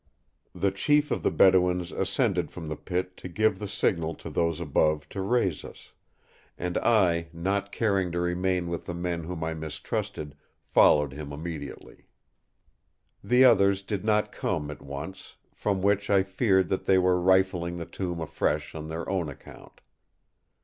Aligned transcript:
The 0.55 0.71
chief 0.71 1.11
of 1.11 1.21
the 1.21 1.29
Bedouins 1.29 1.91
ascended 1.91 2.49
from 2.49 2.65
the 2.69 2.75
Pit 2.75 3.15
to 3.17 3.29
give 3.29 3.59
the 3.59 3.67
signal 3.67 4.15
to 4.15 4.31
those 4.31 4.59
above 4.59 5.07
to 5.09 5.21
raise 5.21 5.63
us; 5.63 5.93
and 6.57 6.75
I, 6.79 7.27
not 7.31 7.71
caring 7.71 8.11
to 8.13 8.19
remain 8.19 8.67
with 8.67 8.87
the 8.87 8.95
men 8.95 9.25
whom 9.25 9.43
I 9.43 9.53
mistrusted, 9.53 10.33
followed 10.63 11.13
him 11.13 11.31
immediately. 11.31 12.07
The 13.23 13.45
others 13.45 13.83
did 13.83 14.03
not 14.03 14.31
come 14.31 14.71
at 14.71 14.81
once; 14.81 15.35
from 15.53 15.83
which 15.83 16.09
I 16.09 16.23
feared 16.23 16.69
that 16.69 16.85
they 16.85 16.97
were 16.97 17.21
rifling 17.21 17.77
the 17.77 17.85
tomb 17.85 18.21
afresh 18.21 18.73
on 18.73 18.87
their 18.87 19.07
own 19.07 19.29
account. 19.29 19.81